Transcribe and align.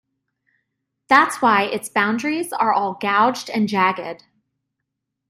That's 1.09 1.43
why 1.43 1.61
its 1.65 1.87
boundaries 1.87 2.51
are 2.53 2.73
all 2.73 2.95
gouged 2.95 3.51
and 3.51 3.67
jagged. 3.69 4.23